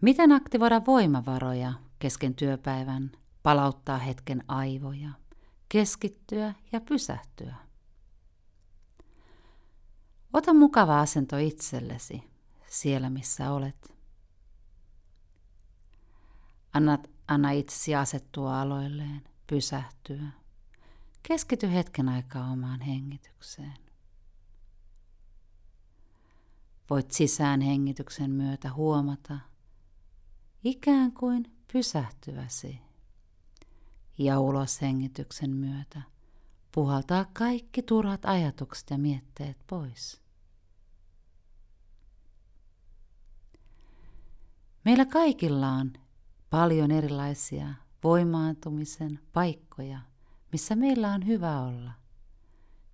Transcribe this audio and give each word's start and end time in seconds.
Miten 0.00 0.32
aktivoida 0.32 0.86
voimavaroja 0.86 1.72
kesken 1.98 2.34
työpäivän, 2.34 3.12
palauttaa 3.42 3.98
hetken 3.98 4.44
aivoja, 4.48 5.10
keskittyä 5.68 6.54
ja 6.72 6.80
pysähtyä? 6.80 7.54
Ota 10.32 10.54
mukava 10.54 11.00
asento 11.00 11.36
itsellesi 11.36 12.30
siellä, 12.68 13.10
missä 13.10 13.52
olet. 13.52 13.94
Anna, 16.72 16.98
anna 17.28 17.50
itsesi 17.50 17.94
asettua 17.94 18.60
aloilleen, 18.60 19.22
pysähtyä. 19.46 20.22
Keskity 21.22 21.72
hetken 21.72 22.08
aikaa 22.08 22.50
omaan 22.50 22.80
hengitykseen. 22.80 23.78
Voit 26.90 27.10
sisään 27.10 27.60
hengityksen 27.60 28.30
myötä 28.30 28.72
huomata, 28.72 29.38
ikään 30.64 31.12
kuin 31.12 31.52
pysähtyväsi. 31.72 32.80
Ja 34.18 34.40
ulos 34.40 34.80
hengityksen 34.82 35.50
myötä 35.50 36.02
puhaltaa 36.72 37.24
kaikki 37.32 37.82
turhat 37.82 38.24
ajatukset 38.24 38.90
ja 38.90 38.98
mietteet 38.98 39.56
pois. 39.66 40.20
Meillä 44.84 45.06
kaikilla 45.06 45.68
on 45.68 45.92
paljon 46.50 46.90
erilaisia 46.90 47.74
voimaantumisen 48.04 49.20
paikkoja, 49.32 50.00
missä 50.52 50.76
meillä 50.76 51.12
on 51.12 51.26
hyvä 51.26 51.60
olla. 51.60 51.92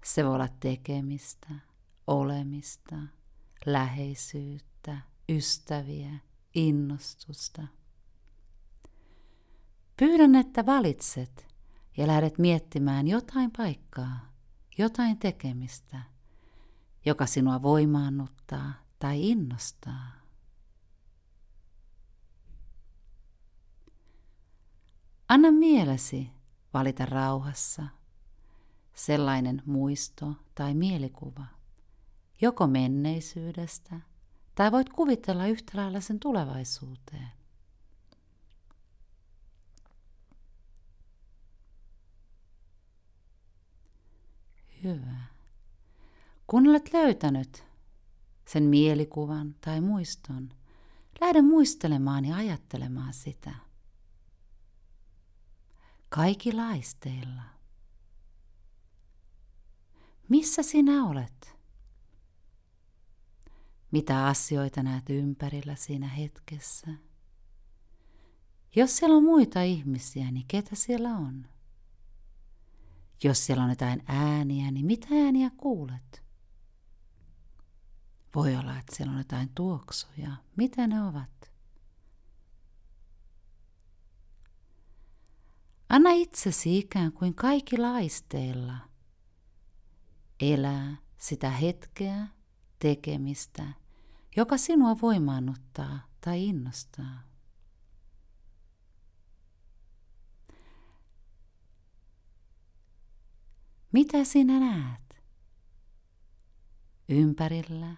Se 0.04 0.24
voi 0.24 0.34
olla 0.34 0.48
tekemistä, 0.60 1.48
olemista, 2.06 2.96
läheisyyttä, 3.66 4.98
ystäviä, 5.28 6.12
innostusta. 6.56 7.62
Pyydän, 9.96 10.34
että 10.34 10.66
valitset 10.66 11.46
ja 11.96 12.06
lähdet 12.06 12.38
miettimään 12.38 13.08
jotain 13.08 13.50
paikkaa, 13.56 14.32
jotain 14.78 15.18
tekemistä, 15.18 16.02
joka 17.04 17.26
sinua 17.26 17.62
voimaannuttaa 17.62 18.72
tai 18.98 19.30
innostaa. 19.30 20.12
Anna 25.28 25.50
mielesi 25.50 26.30
valita 26.74 27.06
rauhassa 27.06 27.86
sellainen 28.94 29.62
muisto 29.66 30.34
tai 30.54 30.74
mielikuva, 30.74 31.46
joko 32.40 32.66
menneisyydestä, 32.66 34.00
tai 34.56 34.72
voit 34.72 34.88
kuvitella 34.88 35.46
yhtä 35.46 35.72
lailla 35.78 36.00
sen 36.00 36.20
tulevaisuuteen. 36.20 37.28
Hyvä. 44.84 45.16
Kun 46.46 46.68
olet 46.68 46.92
löytänyt 46.92 47.64
sen 48.46 48.62
mielikuvan 48.62 49.54
tai 49.60 49.80
muiston, 49.80 50.48
lähde 51.20 51.42
muistelemaan 51.42 52.24
ja 52.24 52.36
ajattelemaan 52.36 53.14
sitä. 53.14 53.54
Kaikilla 56.08 56.66
aisteilla. 56.66 57.42
Missä 60.28 60.62
sinä 60.62 61.04
olet? 61.04 61.55
Mitä 63.96 64.26
asioita 64.26 64.82
näet 64.82 65.10
ympärillä 65.10 65.76
siinä 65.76 66.08
hetkessä? 66.08 66.86
Jos 68.74 68.96
siellä 68.96 69.16
on 69.16 69.24
muita 69.24 69.62
ihmisiä, 69.62 70.30
niin 70.30 70.44
ketä 70.48 70.76
siellä 70.76 71.08
on? 71.08 71.48
Jos 73.24 73.46
siellä 73.46 73.64
on 73.64 73.70
jotain 73.70 74.02
ääniä, 74.06 74.70
niin 74.70 74.86
mitä 74.86 75.06
ääniä 75.24 75.50
kuulet? 75.56 76.22
Voi 78.34 78.56
olla, 78.56 78.78
että 78.78 78.96
siellä 78.96 79.12
on 79.12 79.18
jotain 79.18 79.48
tuoksuja. 79.54 80.30
Mitä 80.56 80.86
ne 80.86 81.02
ovat? 81.02 81.52
Anna 85.88 86.10
itsesi 86.10 86.78
ikään 86.78 87.12
kuin 87.12 87.34
kaikilla 87.34 87.92
aisteilla 87.92 88.76
elää 90.40 90.96
sitä 91.18 91.50
hetkeä, 91.50 92.26
tekemistä, 92.78 93.85
joka 94.36 94.56
sinua 94.56 94.96
voimaannuttaa 95.02 96.00
tai 96.20 96.44
innostaa. 96.44 97.22
Mitä 103.92 104.24
sinä 104.24 104.60
näet? 104.60 105.22
Ympärillä. 107.08 107.96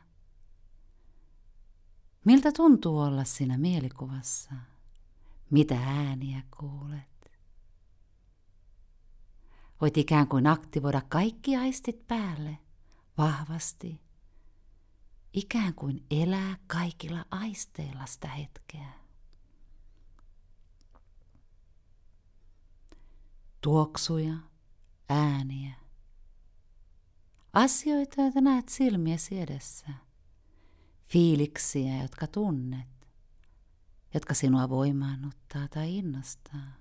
Miltä 2.25 2.53
tuntuu 2.53 2.99
olla 2.99 3.25
siinä 3.25 3.59
mielikuvassa? 3.59 4.51
Mitä 5.51 5.79
ääniä 5.81 6.43
kuulet? 6.59 7.33
Voit 9.81 9.97
ikään 9.97 10.29
kuin 10.29 10.47
aktivoida 10.47 11.03
kaikki 11.09 11.57
aistit 11.57 12.07
päälle 12.07 12.59
vahvasti. 13.19 14.08
Ikään 15.33 15.75
kuin 15.75 16.07
elää 16.11 16.57
kaikilla 16.67 17.25
aisteilla 17.31 18.07
sitä 18.07 18.29
hetkeä. 18.29 18.93
Tuoksuja, 23.61 24.35
ääniä. 25.09 25.75
Asioita, 27.53 28.21
joita 28.23 28.41
näet 28.41 28.69
silmiesi 28.69 29.41
edessä. 29.41 29.87
Fiiliksiä, 31.07 32.03
jotka 32.03 32.27
tunnet, 32.27 33.09
jotka 34.15 34.35
sinua 34.35 34.69
voimaannuttaa 34.69 35.69
tai 35.69 35.97
innostaa. 35.97 36.73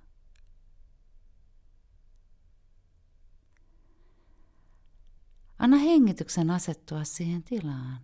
Anna 5.59 5.77
hengityksen 5.77 6.49
asettua 6.51 7.03
siihen 7.03 7.43
tilaan. 7.43 7.99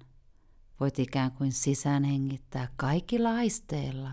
Voit 0.83 0.99
ikään 0.99 1.31
kuin 1.31 1.51
sisään 1.51 2.03
hengittää 2.03 2.67
kaikilla 2.75 3.29
aisteilla 3.29 4.11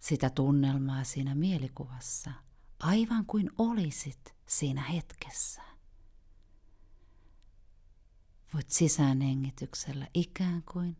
sitä 0.00 0.30
tunnelmaa 0.30 1.04
siinä 1.04 1.34
mielikuvassa– 1.34 2.32
aivan 2.80 3.26
kuin 3.26 3.50
olisit 3.58 4.34
siinä 4.46 4.82
hetkessä. 4.82 5.62
Voit 8.54 8.70
sisäänhengityksellä 8.70 10.06
ikään 10.14 10.62
kuin 10.72 10.98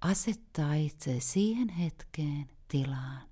asettaa 0.00 0.74
itse 0.74 1.20
siihen 1.20 1.68
hetkeen 1.68 2.50
tilaan, 2.68 3.22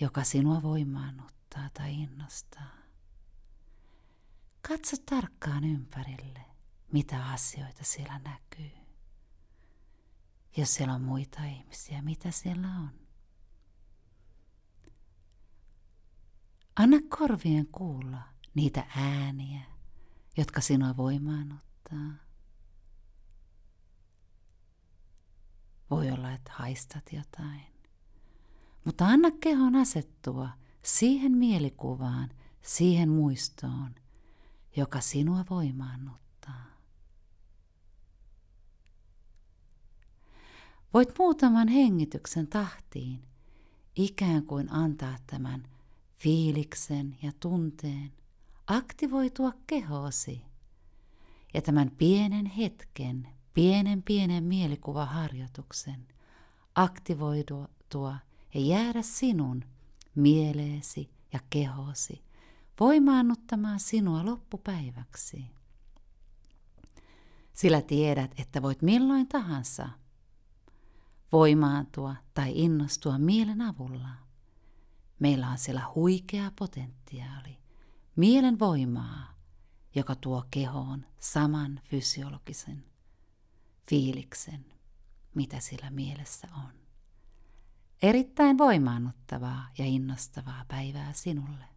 joka 0.00 0.24
sinua 0.24 0.62
voimaannuttaa 0.62 1.70
tai 1.74 1.94
innostaa. 1.94 2.76
Katso 4.68 4.96
tarkkaan 5.10 5.64
ympärille, 5.64 6.40
mitä 6.92 7.26
asioita 7.26 7.84
siellä 7.84 8.18
näkyy. 8.18 8.85
Jos 10.56 10.74
siellä 10.74 10.94
on 10.94 11.02
muita 11.02 11.44
ihmisiä, 11.44 12.02
mitä 12.02 12.30
siellä 12.30 12.68
on. 12.68 12.90
Anna 16.76 16.96
korvien 17.08 17.66
kuulla 17.66 18.22
niitä 18.54 18.86
ääniä, 18.96 19.62
jotka 20.36 20.60
sinua 20.60 20.96
voimaanottaa. 20.96 22.12
Voi 25.90 26.10
olla, 26.10 26.32
että 26.32 26.52
haistat 26.54 27.12
jotain. 27.12 27.66
Mutta 28.84 29.06
anna 29.06 29.30
kehon 29.30 29.76
asettua 29.76 30.48
siihen 30.82 31.32
mielikuvaan, 31.32 32.30
siihen 32.62 33.08
muistoon, 33.08 33.94
joka 34.76 35.00
sinua 35.00 35.44
voimaannuttaa. 35.50 36.75
Voit 40.94 41.18
muutaman 41.18 41.68
hengityksen 41.68 42.46
tahtiin 42.46 43.22
ikään 43.96 44.42
kuin 44.42 44.72
antaa 44.72 45.16
tämän 45.26 45.68
fiiliksen 46.18 47.16
ja 47.22 47.32
tunteen 47.40 48.12
aktivoitua 48.66 49.52
kehoosi 49.66 50.42
ja 51.54 51.62
tämän 51.62 51.90
pienen 51.98 52.46
hetken, 52.46 53.28
pienen 53.54 54.02
pienen 54.02 54.44
mielikuvaharjoituksen 54.44 56.06
aktivoitua 56.74 57.68
ja 58.54 58.60
jäädä 58.60 59.02
sinun 59.02 59.64
mieleesi 60.14 61.10
ja 61.32 61.38
kehosi 61.50 62.22
voimaannuttamaan 62.80 63.80
sinua 63.80 64.26
loppupäiväksi. 64.26 65.44
Sillä 67.52 67.82
tiedät, 67.82 68.34
että 68.40 68.62
voit 68.62 68.82
milloin 68.82 69.28
tahansa 69.28 69.88
voimaantua 71.32 72.16
tai 72.34 72.52
innostua 72.54 73.18
mielen 73.18 73.62
avulla. 73.62 74.08
Meillä 75.18 75.48
on 75.50 75.58
siellä 75.58 75.82
huikea 75.94 76.52
potentiaali, 76.58 77.58
mielen 78.16 78.58
voimaa, 78.58 79.34
joka 79.94 80.14
tuo 80.14 80.44
kehoon 80.50 81.06
saman 81.18 81.80
fysiologisen 81.84 82.84
fiiliksen, 83.88 84.66
mitä 85.34 85.60
sillä 85.60 85.90
mielessä 85.90 86.48
on. 86.56 86.72
Erittäin 88.02 88.58
voimaannuttavaa 88.58 89.68
ja 89.78 89.84
innostavaa 89.84 90.64
päivää 90.68 91.12
sinulle. 91.12 91.75